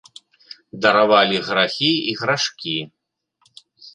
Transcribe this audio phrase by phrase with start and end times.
[0.85, 2.75] Даравалі грахі і грашкі.